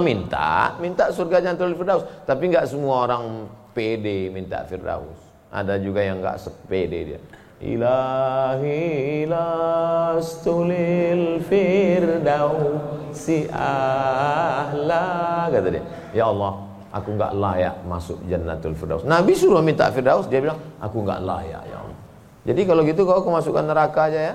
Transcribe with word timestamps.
minta, 0.00 0.74
minta 0.80 1.12
surga 1.12 1.40
jantul 1.42 1.74
firdaus. 1.76 2.04
Tapi 2.24 2.48
nggak 2.52 2.66
semua 2.68 3.06
orang 3.08 3.48
pede 3.76 4.30
minta 4.32 4.64
firdaus. 4.64 5.20
Ada 5.52 5.78
juga 5.80 6.02
yang 6.02 6.20
nggak 6.24 6.38
sepede 6.40 7.04
dia. 7.14 7.20
Ilahi 7.56 9.24
lastulil 9.28 11.40
firdausi 11.40 13.48
ahla 13.48 15.48
kata 15.48 15.68
dia. 15.72 15.80
Ya 16.12 16.28
Allah, 16.28 16.68
aku 16.92 17.16
nggak 17.16 17.32
layak 17.32 17.80
masuk 17.88 18.20
jannatul 18.28 18.76
firdaus. 18.76 19.08
Nabi 19.08 19.32
suruh 19.32 19.64
minta 19.64 19.88
firdaus, 19.88 20.28
dia 20.28 20.44
bilang, 20.44 20.60
aku 20.80 21.00
nggak 21.00 21.20
layak 21.24 21.62
ya 21.64 21.76
Allah. 21.80 21.96
Jadi 22.46 22.62
kalau 22.68 22.84
gitu 22.84 23.02
kau 23.08 23.24
kemasukan 23.24 23.64
neraka 23.66 24.06
aja 24.12 24.20
ya 24.32 24.34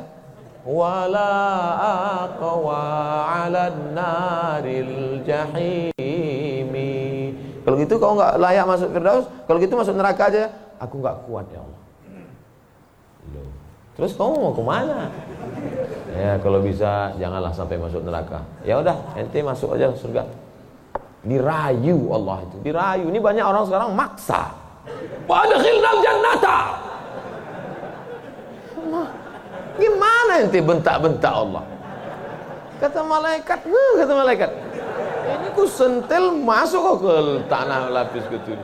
wala 0.66 1.34
aqwa 2.26 2.82
'ala 3.26 3.74
naril 3.94 5.22
jahimi. 5.26 6.94
Kalau 7.62 7.76
gitu 7.78 7.94
kau 8.02 8.18
nggak 8.18 8.42
layak 8.42 8.66
masuk 8.66 8.90
Firdaus, 8.90 9.26
kalau 9.46 9.60
gitu 9.62 9.74
masuk 9.78 9.94
neraka 9.98 10.30
aja. 10.34 10.50
Aku 10.82 10.98
nggak 10.98 11.30
kuat 11.30 11.46
ya 11.54 11.62
Allah. 11.62 11.82
Terus 13.92 14.18
kamu 14.18 14.34
mau 14.34 14.50
ke 14.50 14.64
mana? 14.66 15.14
Ya 16.18 16.42
kalau 16.42 16.58
bisa 16.66 17.14
janganlah 17.22 17.54
sampai 17.54 17.78
masuk 17.78 18.02
neraka. 18.02 18.42
Ya 18.66 18.82
udah, 18.82 18.98
ente 19.14 19.46
masuk 19.46 19.78
aja 19.78 19.94
surga. 19.94 20.26
Dirayu 21.22 22.10
Allah 22.10 22.42
itu, 22.50 22.58
dirayu. 22.66 23.14
Ini 23.14 23.20
banyak 23.22 23.46
orang 23.46 23.62
sekarang 23.70 23.94
maksa. 23.94 24.50
Wadkhilnal 25.30 26.02
jannata. 26.02 26.60
Gimana 29.80 30.44
ente 30.44 30.60
bentak-bentak 30.60 31.32
Allah? 31.32 31.64
Kata 32.82 33.00
malaikat, 33.06 33.60
nah, 33.70 33.94
kata 34.02 34.14
malaikat. 34.18 34.52
Ini 35.22 35.48
ku 35.54 35.70
sentil 35.70 36.34
masuk 36.34 37.06
ke 37.06 37.14
tanah 37.46 37.94
lapis 37.94 38.26
gitu. 38.28 38.58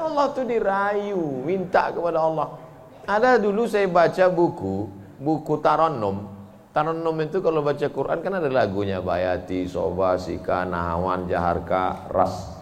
Allah 0.00 0.32
tuh 0.32 0.48
dirayu, 0.48 1.44
minta 1.44 1.92
kepada 1.92 2.24
Allah. 2.24 2.56
Ada 3.04 3.36
dulu 3.36 3.68
saya 3.68 3.84
baca 3.84 4.24
buku, 4.32 4.88
buku 5.20 5.60
Taranum. 5.60 6.32
Taranum 6.72 7.16
itu 7.20 7.44
kalau 7.44 7.60
baca 7.60 7.86
Quran 7.90 8.18
kan 8.24 8.32
ada 8.40 8.48
lagunya 8.48 9.04
Bayati, 9.04 9.68
Soba, 9.68 10.16
Sika, 10.16 10.64
Nahawan, 10.64 11.28
Jaharka, 11.28 12.08
Ras. 12.08 12.56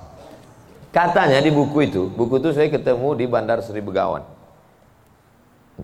Katanya 0.90 1.38
di 1.38 1.52
buku 1.52 1.86
itu, 1.86 2.10
buku 2.10 2.42
itu 2.42 2.50
saya 2.50 2.66
ketemu 2.72 3.14
di 3.14 3.24
Bandar 3.30 3.62
Seri 3.62 3.84
Begawan. 3.84 4.37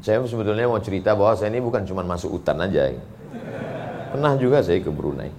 Saya 0.02 0.18
sebetulnya 0.26 0.66
mau 0.66 0.82
cerita 0.82 1.14
bahwa 1.14 1.38
saya 1.38 1.54
ini 1.54 1.62
bukan 1.62 1.86
cuma 1.86 2.02
masuk 2.02 2.40
hutan 2.40 2.58
aja. 2.58 2.90
Pernah 4.10 4.34
juga 4.38 4.58
saya 4.58 4.82
ke 4.82 4.90
Brunei. 4.90 5.30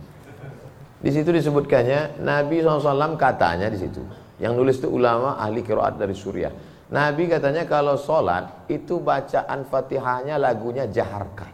Di 1.03 1.11
situ 1.11 1.27
disebutkannya 1.31 2.23
Nabi 2.23 2.63
SAW 2.63 3.19
katanya 3.19 3.67
di 3.67 3.79
situ. 3.79 3.99
Yang 4.39 4.53
nulis 4.55 4.75
itu 4.79 4.87
ulama 4.87 5.35
ahli 5.35 5.59
kiroat 5.59 5.99
dari 5.99 6.15
Suriah. 6.15 6.51
Nabi 6.91 7.27
katanya 7.27 7.67
kalau 7.67 7.99
sholat 7.99 8.67
itu 8.71 8.99
bacaan 9.03 9.67
fatihahnya 9.67 10.39
lagunya 10.39 10.87
jaharka. 10.87 11.51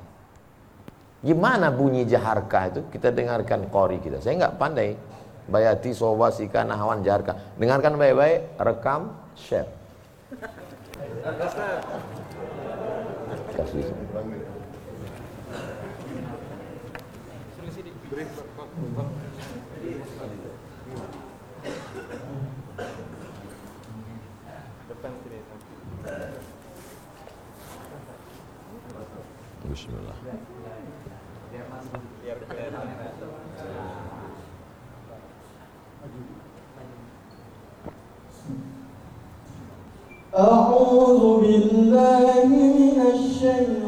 Gimana 1.22 1.70
bunyi 1.70 2.06
jaharka 2.06 2.60
itu? 2.74 2.82
Kita 2.90 3.14
dengarkan 3.14 3.70
kori 3.70 4.02
kita. 4.02 4.22
Saya 4.22 4.46
nggak 4.46 4.56
pandai. 4.58 4.98
Bayati, 5.46 5.94
sowa, 5.94 6.30
sika, 6.30 6.66
nahawan, 6.66 7.02
jaharka. 7.02 7.58
Dengarkan 7.58 7.98
baik-baik, 7.98 8.62
rekam, 8.62 9.14
share 9.38 9.82
kasih 13.61 13.85
Bismillah. 29.67 30.17
أعوذ 40.37 41.41
بالله 41.41 42.45
من 42.45 42.70
الشيطان 43.01 43.80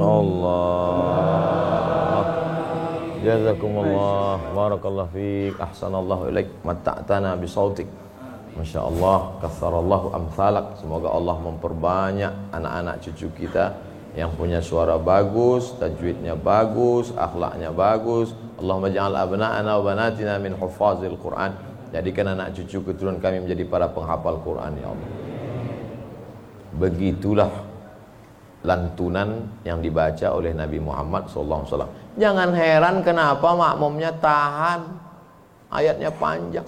Allah. 0.00 1.84
Jazakumullah. 3.24 4.36
Barakallah 4.52 5.06
fiqh 5.10 5.56
Ahsanallahu 5.56 6.28
ilaik. 6.28 6.48
Mata'tana 6.66 7.38
bisautik. 7.40 7.88
Masya 8.54 8.86
Allah 8.86 9.34
Katharallahu 9.42 10.14
amthalak 10.14 10.78
Semoga 10.78 11.10
Allah 11.10 11.34
memperbanyak 11.42 12.54
anak-anak 12.54 13.02
cucu 13.02 13.26
kita 13.34 13.74
Yang 14.14 14.30
punya 14.38 14.62
suara 14.62 14.94
bagus 14.94 15.74
Tajwidnya 15.82 16.38
bagus 16.38 17.10
Akhlaknya 17.18 17.74
bagus. 17.74 18.30
Allahumma 18.54 18.86
ja'al 18.94 19.18
abna'ana 19.18 19.82
wa 19.82 19.82
banatina 19.82 20.38
min 20.38 20.54
hufazil 20.54 21.18
Quran. 21.18 21.50
Jadikan 21.90 22.38
anak 22.38 22.54
cucu 22.54 22.86
keturunan 22.86 23.18
kami 23.18 23.42
menjadi 23.42 23.66
para 23.66 23.90
penghafal 23.90 24.38
Quran 24.46 24.78
Ya 24.78 24.88
Allah. 24.94 25.10
Begitulah 26.78 27.50
lantunan 28.64 29.44
yang 29.62 29.84
dibaca 29.84 30.32
oleh 30.32 30.56
Nabi 30.56 30.80
Muhammad 30.80 31.28
SAW. 31.28 31.68
Jangan 32.16 32.50
heran 32.56 33.04
kenapa 33.04 33.52
makmumnya 33.52 34.10
tahan. 34.16 34.88
Ayatnya 35.68 36.08
panjang. 36.08 36.66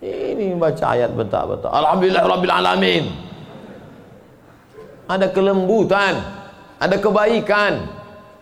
Ini 0.00 0.56
baca 0.60 0.84
ayat 0.96 1.12
betul-betul. 1.16 1.72
Alhamdulillah 1.72 2.24
Rabbil 2.24 2.54
Alamin. 2.54 3.04
Ada 5.08 5.32
kelembutan. 5.32 6.20
Ada 6.80 6.96
kebaikan. 7.00 7.88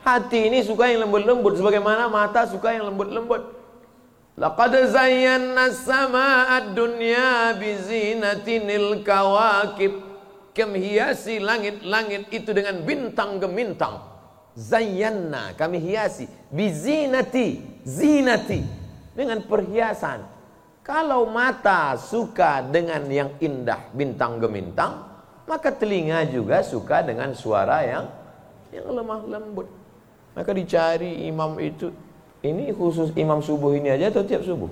Hati 0.03 0.51
ini 0.51 0.63
suka 0.63 0.91
yang 0.91 1.07
lembut-lembut. 1.07 1.59
Sebagaimana 1.59 2.11
mata 2.11 2.47
suka 2.47 2.75
yang 2.75 2.91
lembut-lembut. 2.91 3.59
Laqad 4.39 4.95
zayyana 4.95 5.75
sama'ad 5.75 6.71
dunya 6.79 7.59
bizinatinil 7.59 9.03
kawakib 9.03 9.99
kami 10.57 10.79
hiasi 10.83 11.39
langit-langit 11.39 12.31
itu 12.33 12.51
dengan 12.53 12.83
bintang 12.83 13.39
gemintang. 13.43 14.03
Zayyana 14.59 15.55
kami 15.55 15.79
hiasi 15.79 16.27
bizinati, 16.51 17.63
zinati 17.87 18.61
dengan 19.15 19.39
perhiasan. 19.47 20.27
Kalau 20.83 21.29
mata 21.29 21.95
suka 22.01 22.65
dengan 22.65 23.05
yang 23.13 23.37
indah 23.39 23.93
bintang 23.93 24.41
gemintang, 24.41 25.05
maka 25.45 25.69
telinga 25.69 26.25
juga 26.27 26.65
suka 26.65 27.05
dengan 27.05 27.37
suara 27.37 27.85
yang 27.85 28.09
yang 28.73 28.89
lemah 28.89 29.21
lembut. 29.29 29.69
Maka 30.33 30.51
dicari 30.57 31.29
imam 31.29 31.61
itu 31.61 31.93
ini 32.41 32.71
khusus 32.71 33.11
imam 33.19 33.43
subuh 33.43 33.75
ini 33.75 33.91
aja 33.91 34.15
atau 34.15 34.23
tiap 34.23 34.47
subuh? 34.47 34.71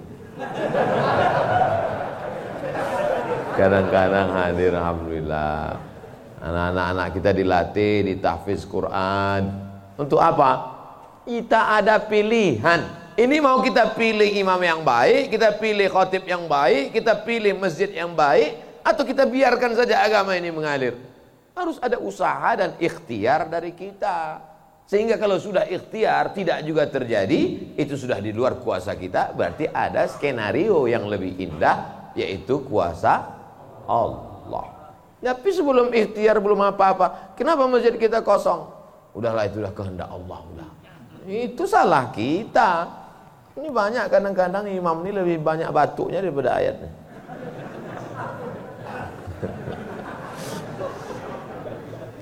Kadang-kadang 3.56 4.36
hadir 4.36 4.76
alhamdulillah. 4.76 5.80
Anak-anak 6.44 7.08
kita 7.16 7.32
dilatih 7.32 8.04
di 8.04 8.14
tahfiz 8.20 8.68
Quran. 8.68 9.48
Untuk 9.96 10.20
apa? 10.20 10.76
Kita 11.24 11.80
ada 11.80 11.96
pilihan. 11.96 13.08
ini 13.16 13.40
mau 13.40 13.64
kita 13.64 13.96
pilih 13.96 14.28
imam 14.28 14.60
yang 14.60 14.84
baik, 14.84 15.32
kita 15.32 15.56
pilih 15.56 15.88
khotib 15.88 16.28
yang 16.28 16.44
baik, 16.44 16.92
kita 16.92 17.16
pilih 17.24 17.56
masjid 17.56 17.88
yang 17.88 18.12
baik, 18.12 18.60
atau 18.84 19.08
kita 19.08 19.24
biarkan 19.24 19.72
saja 19.72 20.04
agama 20.04 20.36
ini 20.36 20.52
mengalir. 20.52 20.92
Harus 21.56 21.80
ada 21.80 21.96
usaha 21.96 22.52
dan 22.60 22.76
ikhtiar 22.76 23.48
dari 23.48 23.72
kita. 23.72 24.36
Sehingga 24.84 25.16
kalau 25.16 25.40
sudah 25.40 25.64
ikhtiar 25.64 26.36
tidak 26.36 26.60
juga 26.60 26.84
terjadi, 26.92 27.72
itu 27.72 27.96
sudah 27.96 28.20
di 28.20 28.36
luar 28.36 28.60
kuasa 28.60 28.92
kita, 28.92 29.32
berarti 29.32 29.64
ada 29.72 30.04
skenario 30.12 30.84
yang 30.84 31.08
lebih 31.08 31.40
indah, 31.40 32.12
yaitu 32.12 32.60
kuasa 32.68 33.35
Allah. 33.88 34.76
Tapi 35.22 35.50
sebelum 35.50 35.90
ikhtiar 35.90 36.38
belum 36.38 36.62
apa-apa, 36.62 37.34
kenapa 37.34 37.66
masjid 37.66 37.96
kita 37.96 38.22
kosong? 38.22 38.68
Udahlah 39.16 39.48
itulah 39.48 39.72
kehendak 39.72 40.12
Allah. 40.12 40.44
Udah. 40.52 40.68
Itu 41.26 41.66
salah 41.66 42.12
kita. 42.12 42.86
Ini 43.56 43.72
banyak 43.72 44.12
kadang-kadang 44.12 44.68
imam 44.68 45.00
ini 45.02 45.12
lebih 45.16 45.40
banyak 45.40 45.72
batuknya 45.72 46.20
daripada 46.20 46.60
ayatnya. 46.60 46.92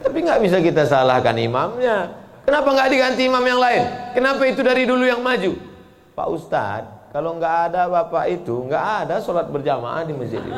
Tapi 0.06 0.18
nggak 0.22 0.38
bisa 0.46 0.62
kita 0.62 0.86
salahkan 0.86 1.34
imamnya. 1.34 2.14
Kenapa 2.46 2.70
nggak 2.70 2.86
diganti 2.92 3.24
imam 3.26 3.42
yang 3.42 3.58
lain? 3.58 3.82
Kenapa 4.14 4.46
itu 4.46 4.62
dari 4.62 4.86
dulu 4.86 5.02
yang 5.02 5.18
maju? 5.24 5.56
Pak 6.14 6.28
Ustadz, 6.30 7.10
kalau 7.10 7.34
nggak 7.40 7.56
ada 7.72 7.88
bapak 7.90 8.28
itu, 8.30 8.54
nggak 8.70 8.84
ada 9.02 9.18
sholat 9.18 9.50
berjamaah 9.50 10.06
di 10.06 10.14
masjid 10.14 10.38
ini. 10.38 10.54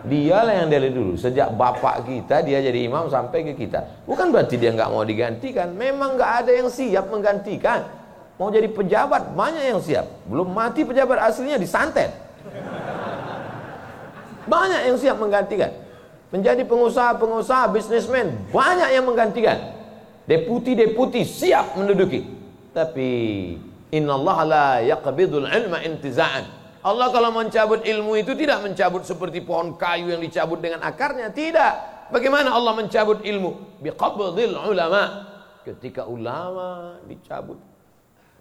Dialah 0.00 0.64
yang 0.64 0.68
dari 0.72 0.88
dulu. 0.88 1.12
Sejak 1.20 1.52
bapak 1.52 2.08
kita 2.08 2.40
dia 2.40 2.64
jadi 2.64 2.88
imam 2.88 3.12
sampai 3.12 3.44
ke 3.44 3.52
kita. 3.52 4.04
Bukan 4.08 4.32
berarti 4.32 4.56
dia 4.56 4.72
nggak 4.72 4.88
mau 4.88 5.04
digantikan. 5.04 5.76
Memang 5.76 6.16
nggak 6.16 6.32
ada 6.44 6.52
yang 6.56 6.72
siap 6.72 7.12
menggantikan. 7.12 7.84
Mau 8.40 8.48
jadi 8.48 8.72
pejabat 8.72 9.36
banyak 9.36 9.64
yang 9.68 9.80
siap. 9.84 10.08
Belum 10.24 10.48
mati 10.48 10.88
pejabat 10.88 11.20
aslinya 11.20 11.60
disantet. 11.60 12.08
Banyak 14.48 14.88
yang 14.88 14.96
siap 14.96 15.20
menggantikan. 15.20 15.68
Menjadi 16.30 16.62
pengusaha-pengusaha, 16.64 17.68
bisnismen, 17.74 18.48
banyak 18.48 18.96
yang 18.96 19.04
menggantikan. 19.04 19.76
Deputi-deputi 20.24 21.26
siap 21.26 21.76
menduduki. 21.76 22.24
Tapi 22.70 23.10
Allah 23.92 24.38
la 24.46 24.66
yaqbidul 24.80 25.50
ilma 25.50 25.82
intiza'an. 25.84 26.59
Allah 26.80 27.12
kalau 27.12 27.28
mencabut 27.28 27.84
ilmu 27.84 28.16
itu 28.16 28.32
tidak 28.32 28.64
mencabut 28.64 29.04
seperti 29.04 29.44
pohon 29.44 29.76
kayu 29.76 30.16
yang 30.16 30.22
dicabut 30.24 30.64
dengan 30.64 30.80
akarnya, 30.80 31.28
tidak. 31.28 32.08
Bagaimana 32.08 32.56
Allah 32.56 32.72
mencabut 32.72 33.20
ilmu? 33.20 33.80
Biqabdil 33.84 34.56
ulama. 34.56 35.28
Ketika 35.60 36.08
ulama 36.08 36.96
dicabut, 37.04 37.60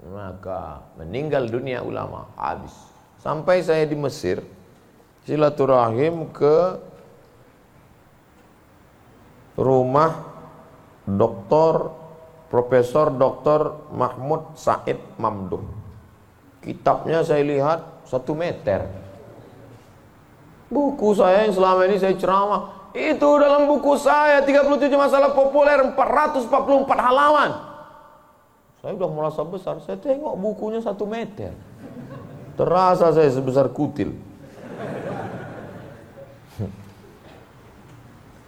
maka 0.08 0.88
meninggal 0.96 1.52
dunia 1.52 1.84
ulama 1.84 2.32
habis. 2.40 2.72
Sampai 3.20 3.60
saya 3.60 3.84
di 3.84 4.00
Mesir, 4.00 4.40
silaturahim 5.28 6.32
ke 6.32 6.80
rumah 9.60 10.24
Dr. 11.04 11.92
Profesor 12.48 13.12
Dr. 13.12 13.92
Mahmud 13.92 14.56
Said 14.56 14.98
Mamduh. 15.20 15.62
Kitabnya 16.64 17.20
saya 17.28 17.44
lihat 17.44 17.99
satu 18.10 18.34
meter. 18.34 18.90
Buku 20.70 21.14
saya 21.14 21.46
yang 21.46 21.54
selama 21.54 21.86
ini 21.86 22.02
saya 22.02 22.18
ceramah 22.18 22.90
itu 22.94 23.30
dalam 23.38 23.70
buku 23.70 23.94
saya 24.02 24.42
37 24.42 24.90
masalah 24.98 25.38
populer 25.38 25.78
444 25.94 26.90
halaman. 26.90 27.52
Saya 28.82 28.96
sudah 28.98 29.12
merasa 29.12 29.44
besar, 29.46 29.78
saya 29.86 30.00
tengok 30.02 30.34
bukunya 30.40 30.82
satu 30.82 31.06
meter. 31.06 31.54
Terasa 32.58 33.14
saya 33.14 33.30
sebesar 33.30 33.70
kutil. 33.70 34.18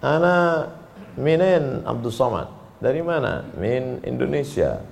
Ana 0.02 0.66
Minen 1.14 1.86
Abdul 1.86 2.10
Somad. 2.10 2.48
Dari 2.82 2.98
mana? 2.98 3.46
Min 3.54 4.02
Indonesia. 4.02 4.82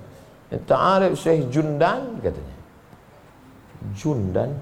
Ta'arif 0.51 1.19
Syekh 1.19 1.51
Jundan 1.51 2.23
katanya. 2.23 2.60
Jundan. 3.95 4.55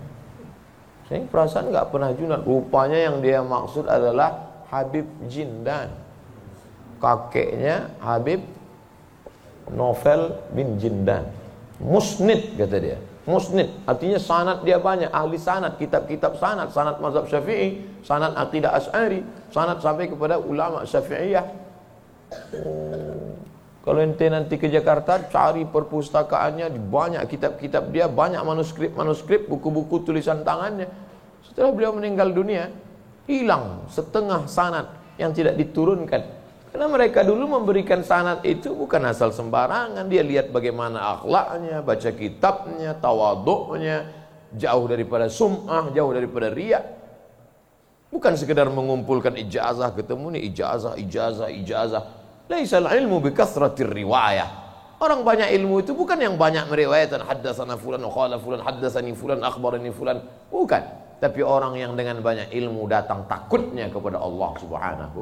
Saya 1.09 1.25
perasaan 1.25 1.73
nggak 1.73 1.89
pernah 1.89 2.13
Jundan. 2.13 2.41
Rupanya 2.45 2.99
yang 3.09 3.17
dia 3.23 3.41
maksud 3.41 3.89
adalah 3.89 4.63
Habib 4.69 5.05
Jindan. 5.25 5.89
Kakeknya 6.99 7.89
Habib 8.03 8.43
Novel 9.71 10.35
bin 10.53 10.77
Jindan. 10.77 11.29
Musnid 11.79 12.59
kata 12.59 12.77
dia. 12.77 12.97
Musnid 13.29 13.69
artinya 13.85 14.17
sanat 14.17 14.65
dia 14.65 14.81
banyak, 14.81 15.13
ahli 15.13 15.37
sanat, 15.37 15.77
kitab-kitab 15.77 16.41
sanat, 16.41 16.73
sanat 16.73 16.97
mazhab 16.97 17.29
Syafi'i, 17.29 17.85
sanat 18.01 18.33
akidah 18.33 18.73
Asy'ari, 18.73 19.21
sanat 19.53 19.77
sampai 19.85 20.09
kepada 20.09 20.41
ulama 20.41 20.81
Syafi'iyah. 20.81 21.45
Oh. 22.57 23.28
Kalau 23.89 24.05
ente 24.05 24.29
nanti 24.29 24.61
ke 24.61 24.69
Jakarta 24.69 25.17
cari 25.33 25.65
perpustakaannya 25.65 26.69
banyak 26.77 27.25
kitab-kitab 27.25 27.89
dia, 27.89 28.05
banyak 28.05 28.37
manuskrip-manuskrip, 28.45 29.49
buku-buku 29.49 30.05
tulisan 30.05 30.45
tangannya. 30.45 30.85
Setelah 31.41 31.73
beliau 31.73 31.97
meninggal 31.97 32.29
dunia, 32.29 32.69
hilang 33.25 33.89
setengah 33.89 34.45
sanat 34.45 34.93
yang 35.17 35.33
tidak 35.33 35.57
diturunkan 35.57 36.21
karena 36.69 36.85
mereka 36.85 37.25
dulu 37.25 37.57
memberikan 37.57 38.05
sanat 38.05 38.45
itu 38.45 38.77
bukan 38.77 39.09
asal 39.09 39.33
sembarangan. 39.33 40.05
Dia 40.05 40.21
lihat 40.21 40.53
bagaimana 40.53 41.17
akhlaknya, 41.17 41.81
baca 41.81 42.13
kitabnya, 42.13 42.93
tawaduknya, 42.93 44.05
jauh 44.53 44.85
daripada 44.85 45.33
sum'ah, 45.33 45.89
jauh 45.97 46.13
daripada 46.13 46.53
riak. 46.53 46.85
Bukan 48.13 48.37
sekedar 48.37 48.69
mengumpulkan 48.69 49.33
ijazah, 49.33 49.89
ketemu 49.97 50.37
nih 50.37 50.41
ijazah, 50.53 50.93
ijazah, 50.93 51.49
ijazah. 51.49 52.18
Laisal 52.49 52.89
ilmu 52.89 53.21
bikathratir 53.21 53.85
riwayah. 53.85 54.49
Orang 54.99 55.21
banyak 55.21 55.53
ilmu 55.53 55.85
itu 55.85 55.93
bukan 55.93 56.17
yang 56.17 56.35
banyak 56.35 56.65
meriwayatkan 56.65 57.23
haddatsana 57.23 57.77
fulan 57.77 58.01
qala 58.03 58.41
fulan 58.41 58.59
haddatsani 58.65 59.13
fulan 59.13 59.39
akhbarani 59.45 59.93
fulan. 59.93 60.17
Bukan. 60.49 60.81
Tapi 61.21 61.39
orang 61.45 61.77
yang 61.77 61.93
dengan 61.93 62.19
banyak 62.25 62.49
ilmu 62.49 62.89
datang 62.89 63.23
takutnya 63.29 63.87
kepada 63.93 64.17
Allah 64.17 64.51
Subhanahu 64.57 65.21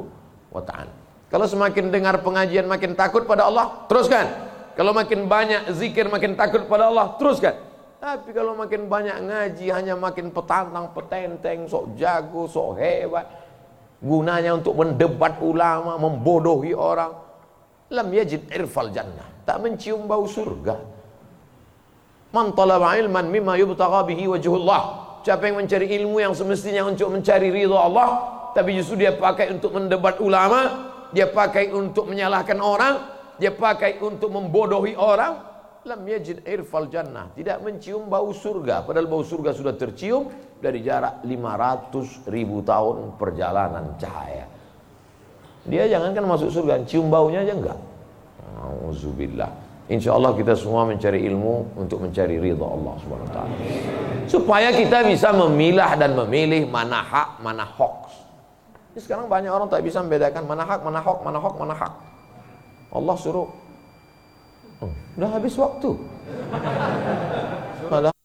wa 0.50 0.62
taala. 0.64 0.90
Kalau 1.28 1.44
semakin 1.44 1.92
dengar 1.92 2.24
pengajian 2.24 2.64
makin 2.64 2.96
takut 2.96 3.28
pada 3.28 3.44
Allah, 3.44 3.84
teruskan. 3.92 4.24
Kalau 4.72 4.96
makin 4.96 5.28
banyak 5.28 5.68
zikir 5.76 6.08
makin 6.08 6.32
takut 6.32 6.64
pada 6.64 6.88
Allah, 6.88 7.12
teruskan. 7.20 7.52
Tapi 7.98 8.30
kalau 8.32 8.56
makin 8.56 8.88
banyak 8.88 9.26
ngaji 9.26 9.66
hanya 9.74 9.98
makin 9.98 10.32
petantang, 10.32 10.96
petenteng, 10.96 11.68
sok 11.68 11.98
jago, 11.98 12.48
sok 12.48 12.78
hebat. 12.80 13.26
Gunanya 13.98 14.54
untuk 14.54 14.78
mendebat 14.78 15.42
ulama, 15.42 15.98
membodohi 15.98 16.70
orang. 16.70 17.18
Lam 17.90 18.08
yajid 18.14 18.46
irfal 18.54 18.94
jannah. 18.94 19.26
Tak 19.42 19.58
mencium 19.58 20.06
bau 20.06 20.22
surga. 20.28 20.78
Man 22.30 22.52
talaba 22.52 22.94
ilman 22.94 23.26
mimma 23.32 23.56
yubtagha 23.58 24.04
bihi 24.04 24.28
wajhullah. 24.28 24.82
Siapa 25.24 25.48
yang 25.50 25.64
mencari 25.64 25.88
ilmu 25.98 26.22
yang 26.22 26.32
semestinya 26.36 26.86
untuk 26.88 27.10
mencari 27.10 27.48
ridha 27.50 27.74
Allah, 27.74 28.08
tapi 28.52 28.76
justru 28.76 29.02
dia 29.02 29.16
pakai 29.16 29.50
untuk 29.52 29.74
mendebat 29.74 30.20
ulama, 30.22 30.88
dia 31.12 31.28
pakai 31.28 31.72
untuk 31.72 32.06
menyalahkan 32.08 32.60
orang, 32.60 32.94
dia 33.40 33.52
pakai 33.52 33.98
untuk 34.00 34.28
membodohi 34.32 34.94
orang, 34.94 35.47
lam 35.88 36.04
yajid 36.04 36.44
irfal 36.44 36.92
jannah, 36.92 37.32
tidak 37.32 37.64
mencium 37.64 38.06
bau 38.12 38.28
surga, 38.30 38.84
padahal 38.84 39.08
bau 39.08 39.24
surga 39.24 39.56
sudah 39.56 39.72
tercium 39.72 40.28
dari 40.60 40.84
jarak 40.84 41.24
500 41.24 42.28
ribu 42.28 42.60
tahun 42.60 43.16
perjalanan 43.16 43.96
cahaya. 43.96 44.44
Dia 45.64 45.88
jangankan 45.88 46.24
masuk 46.28 46.52
surga, 46.52 46.84
cium 46.84 47.08
baunya 47.08 47.44
aja 47.44 47.56
enggak. 47.56 47.78
Auzubillah. 48.84 49.50
Insya 49.88 50.12
Allah 50.12 50.36
kita 50.36 50.52
semua 50.52 50.84
mencari 50.84 51.24
ilmu 51.24 51.80
untuk 51.80 52.04
mencari 52.04 52.36
ridha 52.36 52.60
Allah 52.60 52.94
Taala. 53.32 53.56
Supaya 54.28 54.68
kita 54.68 55.00
bisa 55.08 55.32
memilah 55.32 55.96
dan 55.96 56.12
memilih 56.12 56.68
mana 56.68 57.00
hak, 57.00 57.40
mana 57.40 57.64
hoax. 57.64 58.12
Ini 58.92 59.00
sekarang 59.00 59.32
banyak 59.32 59.48
orang 59.48 59.72
tak 59.72 59.80
bisa 59.80 60.04
membedakan 60.04 60.44
mana 60.44 60.68
hak, 60.68 60.80
mana 60.84 61.00
hak, 61.00 61.18
mana 61.24 61.38
hak, 61.40 61.54
mana 61.56 61.74
hak. 61.76 61.94
Allah 62.92 63.16
suruh, 63.16 63.48
oh, 64.82 64.92
udah 65.18 65.30
habis 65.30 65.54
waktu. 65.58 65.90
Padahal 67.88 68.18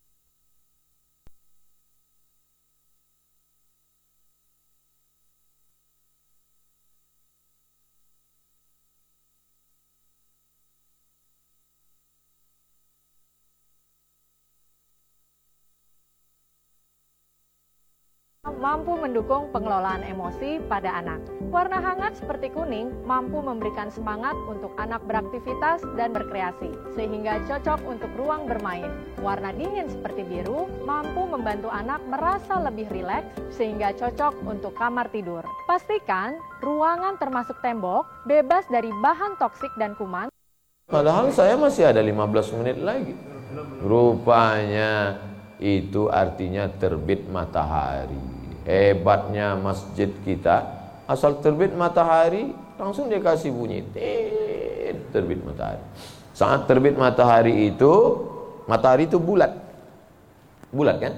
mampu 18.63 18.95
mendukung 18.95 19.51
pengelolaan 19.51 20.07
emosi 20.07 20.63
pada 20.71 21.03
anak. 21.03 21.19
Warna 21.51 21.83
hangat 21.83 22.15
seperti 22.15 22.47
kuning 22.55 22.95
mampu 23.03 23.43
memberikan 23.43 23.91
semangat 23.91 24.39
untuk 24.47 24.71
anak 24.79 25.03
beraktivitas 25.03 25.83
dan 25.99 26.15
berkreasi, 26.15 26.71
sehingga 26.95 27.43
cocok 27.43 27.83
untuk 27.83 28.07
ruang 28.15 28.47
bermain. 28.47 28.87
Warna 29.19 29.51
dingin 29.51 29.91
seperti 29.91 30.23
biru 30.23 30.71
mampu 30.87 31.27
membantu 31.27 31.67
anak 31.75 31.99
merasa 32.07 32.63
lebih 32.63 32.87
rileks, 32.87 33.35
sehingga 33.51 33.91
cocok 33.99 34.31
untuk 34.47 34.71
kamar 34.79 35.11
tidur. 35.11 35.43
Pastikan 35.67 36.39
ruangan 36.63 37.19
termasuk 37.19 37.59
tembok 37.59 38.07
bebas 38.23 38.63
dari 38.71 38.95
bahan 39.03 39.35
toksik 39.43 39.75
dan 39.75 39.91
kuman. 39.99 40.31
Padahal 40.87 41.35
saya 41.35 41.59
masih 41.59 41.91
ada 41.91 41.99
15 41.99 42.55
menit 42.63 42.79
lagi. 42.79 43.11
Rupanya 43.83 45.19
itu 45.59 46.07
artinya 46.07 46.71
terbit 46.71 47.27
matahari. 47.27 48.32
Hebatnya 48.63 49.59
masjid 49.59 50.07
kita, 50.23 50.63
asal 51.03 51.43
terbit 51.43 51.75
matahari 51.75 52.55
langsung 52.79 53.11
dia 53.11 53.19
kasih 53.19 53.51
bunyi 53.51 53.83
terbit 55.11 55.43
matahari. 55.43 55.83
Saat 56.33 56.65
terbit 56.65 56.97
matahari 56.97 57.69
itu, 57.69 57.93
matahari 58.65 59.05
itu 59.05 59.21
bulat. 59.21 59.53
Bulat 60.73 60.97
kan? 60.97 61.13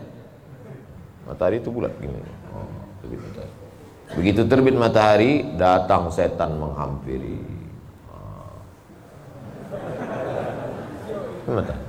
Matahari 1.29 1.63
itu 1.63 1.71
bulat 1.71 1.93
gini. 2.01 2.19
Begitu 4.19 4.41
terbit 4.45 4.75
matahari, 4.75 5.55
datang 5.55 6.11
setan 6.11 6.59
menghampiri. 6.59 7.39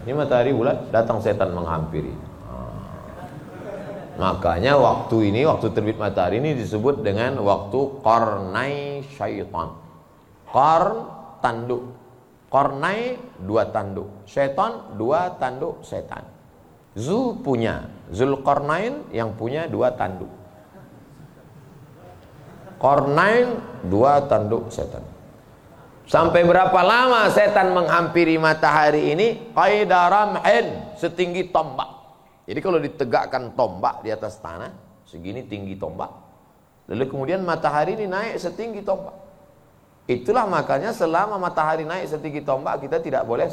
Ini 0.07 0.13
matahari 0.13 0.53
bulat, 0.55 0.93
datang 0.95 1.19
setan 1.19 1.51
menghampiri. 1.57 2.13
Makanya 4.16 4.80
waktu 4.80 5.28
ini, 5.28 5.44
waktu 5.44 5.76
terbit 5.76 6.00
matahari 6.00 6.40
ini 6.40 6.56
disebut 6.56 7.04
dengan 7.04 7.37
waktu 7.44 8.00
kornai 8.00 9.04
syaitan. 9.12 9.76
Korn 10.49 10.94
tanduk. 11.44 11.92
Kornai 12.49 13.20
dua 13.44 13.68
tanduk. 13.68 14.08
Syaitan 14.25 14.96
dua 14.96 15.37
tanduk 15.37 15.85
setan. 15.85 16.25
Zu 16.96 17.44
punya. 17.44 17.92
Zulkarnain 18.08 19.04
yang 19.12 19.37
punya 19.37 19.68
dua 19.68 19.92
tanduk. 19.92 20.32
Kornain 22.80 23.61
dua 23.85 24.25
tanduk 24.25 24.73
setan. 24.73 25.04
Sampai 26.06 26.46
berapa 26.46 26.80
lama 26.87 27.28
setan 27.28 27.75
menghampiri 27.75 28.38
matahari 28.38 29.12
ini? 29.12 29.52
Qaidaramhin, 29.52 30.96
setinggi 30.96 31.50
tombak. 31.50 31.96
Jadi 32.47 32.59
kalau 32.62 32.79
ditegakkan 32.79 33.59
tombak 33.59 34.07
di 34.07 34.15
atas 34.15 34.38
tanah, 34.38 34.71
segini 35.03 35.43
tinggi 35.43 35.75
tombak. 35.75 36.09
Lalu 36.87 37.11
kemudian 37.11 37.43
matahari 37.43 37.99
ini 37.99 38.07
naik 38.07 38.38
setinggi 38.38 38.87
tombak. 38.87 39.15
Itulah 40.07 40.47
makanya 40.47 40.95
selama 40.95 41.35
matahari 41.43 41.83
naik 41.83 42.07
setinggi 42.07 42.47
tombak 42.47 42.79
kita 42.79 43.03
tidak 43.03 43.26
boleh 43.26 43.50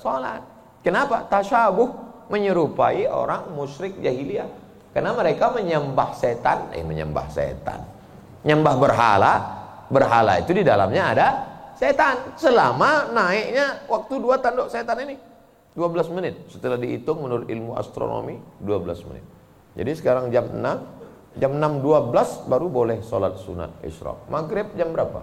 sholat. 0.00 0.40
Kenapa? 0.80 1.28
Tasyabuh 1.28 2.08
menyerupai 2.32 3.04
orang 3.04 3.52
musyrik 3.52 4.00
jahiliyah. 4.00 4.48
Karena 4.96 5.12
mereka 5.12 5.52
menyembah 5.52 6.16
setan, 6.16 6.72
eh 6.72 6.80
menyembah 6.80 7.28
setan. 7.28 7.84
Menyembah 8.40 8.74
berhala, 8.80 9.34
berhala 9.92 10.40
itu 10.40 10.56
di 10.56 10.64
dalamnya 10.64 11.12
ada 11.12 11.28
setan. 11.76 12.32
Selama 12.40 13.12
naiknya 13.12 13.84
waktu 13.84 14.14
dua 14.16 14.40
tanduk 14.40 14.72
setan 14.72 15.04
ini. 15.04 15.27
12 15.78 16.10
menit. 16.10 16.34
Setelah 16.50 16.74
dihitung 16.74 17.22
menurut 17.22 17.46
ilmu 17.46 17.78
astronomi 17.78 18.42
12 18.66 19.06
menit. 19.06 19.22
Jadi 19.78 19.94
sekarang 19.94 20.34
jam 20.34 20.50
6 20.50 21.38
jam 21.38 21.54
6.12 21.54 22.50
baru 22.50 22.66
boleh 22.66 22.98
sholat 23.06 23.38
sunat 23.38 23.70
isyraq 23.86 24.26
maghrib 24.26 24.66
jam 24.74 24.90
berapa? 24.90 25.22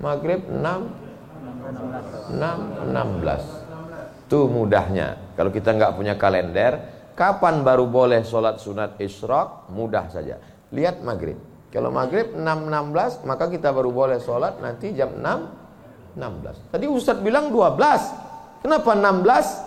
maghrib 0.00 0.40
6 0.48 0.56
6 0.56 2.32
16 2.32 4.26
itu 4.26 4.40
mudahnya. 4.50 5.36
Kalau 5.38 5.54
kita 5.54 5.70
nggak 5.76 5.94
punya 5.94 6.18
kalender 6.18 6.80
kapan 7.12 7.60
baru 7.60 7.86
boleh 7.86 8.24
sholat 8.24 8.58
sunat 8.58 8.98
isyraq 8.98 9.70
mudah 9.70 10.10
saja. 10.10 10.40
Lihat 10.74 11.04
maghrib. 11.04 11.38
Kalau 11.70 11.92
maghrib 11.92 12.32
6.16 12.32 13.28
maka 13.28 13.52
kita 13.52 13.68
baru 13.70 13.92
boleh 13.92 14.16
sholat 14.16 14.64
nanti 14.64 14.96
jam 14.96 15.12
6 15.12 16.16
16 16.16 16.72
tadi 16.72 16.88
Ustadz 16.88 17.20
bilang 17.20 17.52
12 17.52 18.25
Kenapa 18.64 18.90
16? 18.96 19.66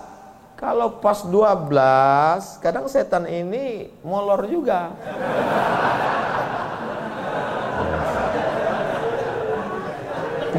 Kalau 0.60 1.00
pas 1.00 1.24
12, 1.24 2.60
kadang 2.60 2.86
setan 2.92 3.24
ini 3.24 3.88
molor 4.04 4.44
juga. 4.44 4.92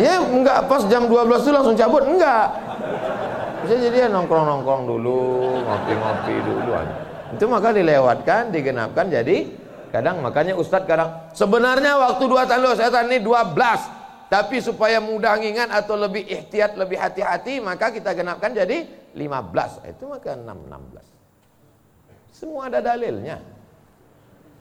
Dia 0.01 0.25
enggak 0.25 0.65
pas 0.65 0.89
jam 0.89 1.05
12 1.05 1.45
itu 1.45 1.53
langsung 1.53 1.77
cabut, 1.77 2.01
enggak. 2.09 2.49
Bisa 3.61 3.77
jadi 3.77 3.93
dia 3.93 4.07
nongkrong-nongkrong 4.09 4.89
dulu, 4.89 5.21
ngopi-ngopi 5.61 6.35
dulu 6.49 6.71
aja. 6.73 6.97
Itu 7.37 7.45
maka 7.45 7.77
dilewatkan, 7.77 8.49
digenapkan 8.49 9.13
jadi 9.13 9.53
kadang 9.93 10.25
makanya 10.25 10.57
Ustadz 10.57 10.89
kadang 10.89 11.29
sebenarnya 11.37 11.99
waktu 11.99 12.25
dua 12.25 12.47
tanda 12.47 12.73
setan 12.79 13.11
ini 13.11 13.21
12 13.21 14.00
tapi 14.31 14.63
supaya 14.63 15.03
mudah 15.03 15.43
ngingat 15.43 15.75
atau 15.75 15.99
lebih 15.99 16.23
ikhtiat, 16.23 16.79
lebih 16.79 17.03
hati-hati, 17.03 17.59
maka 17.59 17.91
kita 17.91 18.15
genapkan 18.15 18.55
jadi 18.55 18.87
15. 19.11 19.91
Itu 19.91 20.07
maka 20.07 20.39
616. 20.39 21.03
Semua 22.31 22.71
ada 22.71 22.79
dalilnya. 22.79 23.43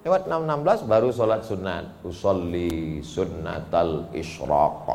Lewat 0.02 0.26
616 0.26 0.90
baru 0.90 1.14
sholat 1.14 1.46
sunat. 1.46 2.02
Usolli 2.02 3.06
sunnatal 3.06 4.10
isyraq. 4.10 4.90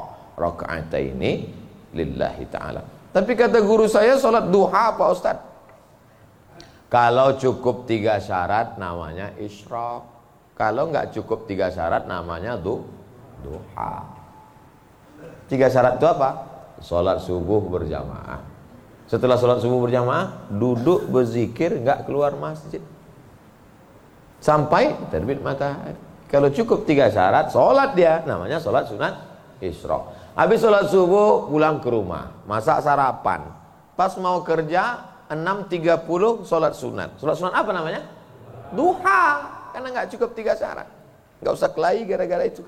ini 0.99 1.47
lillahi 1.95 2.45
ta'ala. 2.51 2.83
Tapi 3.15 3.33
kata 3.39 3.63
guru 3.63 3.87
saya 3.87 4.19
sholat 4.19 4.51
duha 4.51 4.99
Pak 4.99 5.09
Ustaz. 5.15 5.39
Kalau 6.91 7.39
cukup 7.39 7.87
tiga 7.87 8.19
syarat 8.19 8.75
namanya 8.75 9.31
isyraq. 9.39 10.03
Kalau 10.59 10.91
nggak 10.91 11.15
cukup 11.15 11.47
tiga 11.47 11.71
syarat 11.71 12.11
namanya 12.11 12.59
du, 12.59 12.83
duha. 13.47 14.14
Tiga 15.49 15.69
syarat 15.69 16.01
itu 16.01 16.07
apa? 16.09 16.31
Sholat 16.81 17.21
subuh 17.21 17.61
berjamaah. 17.65 18.41
Setelah 19.05 19.37
sholat 19.37 19.61
subuh 19.61 19.85
berjamaah, 19.85 20.49
duduk 20.49 21.07
berzikir, 21.13 21.77
nggak 21.81 22.09
keluar 22.09 22.33
masjid. 22.35 22.81
Sampai 24.41 24.97
terbit 25.09 25.41
matahari. 25.41 25.97
Kalau 26.29 26.49
cukup 26.51 26.89
tiga 26.89 27.13
syarat, 27.13 27.53
sholat 27.53 27.93
dia. 27.97 28.25
Namanya 28.25 28.61
sholat 28.61 28.89
sunat 28.89 29.15
isyraq. 29.61 30.35
Habis 30.35 30.59
sholat 30.61 30.91
subuh, 30.91 31.47
pulang 31.49 31.79
ke 31.81 31.89
rumah. 31.89 32.33
Masak 32.49 32.83
sarapan. 32.83 33.45
Pas 33.95 34.11
mau 34.19 34.43
kerja, 34.43 35.15
6.30 35.31 36.45
sholat 36.45 36.75
sunat. 36.75 37.11
Sholat 37.23 37.37
sunat 37.39 37.55
apa 37.55 37.71
namanya? 37.71 38.03
Duha. 38.75 39.25
Karena 39.71 39.89
nggak 39.95 40.09
cukup 40.17 40.35
tiga 40.35 40.53
syarat. 40.59 40.89
Nggak 41.39 41.55
usah 41.55 41.71
kelahi 41.71 42.03
gara-gara 42.09 42.45
itu. 42.45 42.67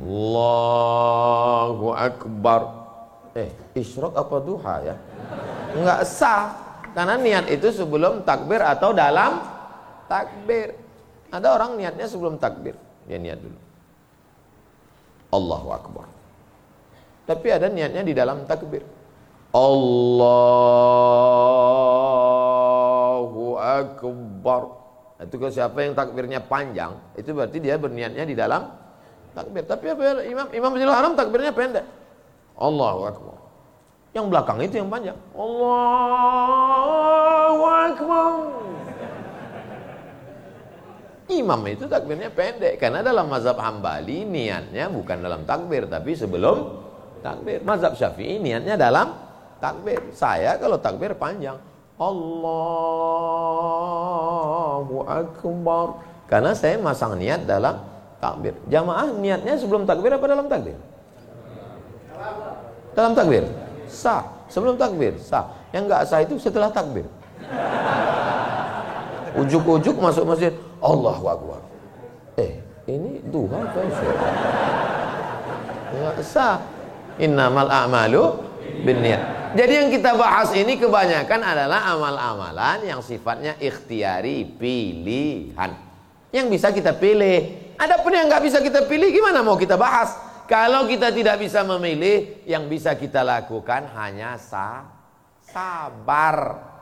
Allahu 0.00 1.92
Akbar. 1.94 2.62
Eh, 3.34 3.50
isyrok 3.74 4.14
apa 4.14 4.36
duha 4.42 4.74
ya? 4.82 4.96
Enggak 5.74 6.06
sah. 6.06 6.54
Karena 6.94 7.18
niat 7.18 7.50
itu 7.50 7.74
sebelum 7.74 8.22
takbir 8.22 8.62
atau 8.62 8.94
dalam 8.94 9.42
takbir. 10.06 10.78
Ada 11.34 11.50
orang 11.50 11.74
niatnya 11.74 12.06
sebelum 12.06 12.38
takbir. 12.38 12.78
Dia 13.10 13.18
niat 13.18 13.42
dulu. 13.42 13.58
Allahu 15.34 15.68
Akbar. 15.74 16.06
Tapi 17.26 17.50
ada 17.50 17.66
niatnya 17.66 18.06
di 18.06 18.14
dalam 18.14 18.46
takbir. 18.46 18.86
Allahu 19.50 20.94
Akbar. 23.58 24.62
Itu 25.26 25.38
kalau 25.40 25.50
siapa 25.50 25.78
yang 25.82 25.98
takbirnya 25.98 26.38
panjang, 26.42 26.94
itu 27.18 27.34
berarti 27.34 27.58
dia 27.58 27.78
berniatnya 27.78 28.22
di 28.22 28.34
dalam 28.38 28.83
takbir. 29.34 29.66
Tapi 29.66 29.90
apa 29.90 30.02
ya, 30.02 30.22
Imam 30.30 30.46
Imam 30.54 30.70
Masjidil 30.72 30.94
Haram 30.94 31.12
takbirnya 31.18 31.52
pendek. 31.52 31.84
Allahu 32.54 33.00
Akbar. 33.10 33.34
Yang 34.14 34.26
belakang 34.30 34.62
itu 34.62 34.78
yang 34.78 34.86
panjang. 34.86 35.18
Allahu 35.34 36.84
Akbar. 37.66 38.32
Imam 41.24 41.66
itu 41.66 41.88
takbirnya 41.88 42.28
pendek 42.30 42.76
karena 42.78 43.00
dalam 43.02 43.26
mazhab 43.32 43.56
Hambali 43.56 44.28
niatnya 44.28 44.92
bukan 44.92 45.24
dalam 45.24 45.42
takbir 45.48 45.88
tapi 45.90 46.14
sebelum 46.14 46.84
takbir. 47.24 47.64
Mazhab 47.66 47.96
Syafi'i 47.98 48.38
niatnya 48.38 48.78
dalam 48.78 49.18
takbir. 49.58 49.98
Saya 50.14 50.60
kalau 50.62 50.78
takbir 50.78 51.16
panjang. 51.18 51.58
Allahu 51.98 52.54
Akbar. 55.08 55.98
Karena 56.30 56.54
saya 56.54 56.78
masang 56.78 57.18
niat 57.18 57.48
dalam 57.48 57.93
takbir. 58.24 58.54
Jamaah 58.72 59.12
niatnya 59.20 59.60
sebelum 59.60 59.84
takbir 59.84 60.16
apa 60.16 60.24
dalam 60.24 60.48
takbir? 60.48 60.80
Dalam 62.96 63.12
takbir. 63.12 63.44
Sah. 63.84 64.24
Sebelum 64.48 64.80
takbir, 64.80 65.12
sah. 65.20 65.52
Yang 65.76 65.82
enggak 65.90 66.02
sah 66.08 66.20
itu 66.24 66.34
setelah 66.40 66.72
takbir. 66.72 67.04
Ujuk-ujuk 69.34 69.98
masuk 69.98 70.24
masjid, 70.30 70.54
Allah 70.78 71.18
Akbar. 71.18 71.60
Eh, 72.38 72.62
ini 72.86 73.18
duha 73.28 73.60
sih? 73.74 74.12
Enggak 75.92 76.16
sah. 76.22 76.56
Innamal 77.18 77.70
a'malu 77.70 78.42
binniyat. 78.82 79.54
Jadi 79.54 79.72
yang 79.74 79.86
kita 79.90 80.18
bahas 80.18 80.50
ini 80.50 80.74
kebanyakan 80.74 81.40
adalah 81.46 81.94
amal-amalan 81.94 82.90
yang 82.90 82.98
sifatnya 82.98 83.54
ikhtiari, 83.62 84.42
pilihan. 84.42 85.70
Yang 86.34 86.46
bisa 86.58 86.74
kita 86.74 86.90
pilih. 86.98 87.63
Adapun 87.78 88.14
yang 88.14 88.26
nggak 88.30 88.44
bisa 88.44 88.58
kita 88.62 88.86
pilih, 88.86 89.10
gimana 89.10 89.42
mau 89.42 89.58
kita 89.58 89.74
bahas? 89.74 90.14
Kalau 90.44 90.84
kita 90.84 91.08
tidak 91.08 91.40
bisa 91.40 91.64
memilih, 91.64 92.44
yang 92.44 92.68
bisa 92.68 92.92
kita 92.94 93.24
lakukan 93.24 93.88
hanya 93.96 94.36
sa 94.36 94.84
sabar. 95.40 96.73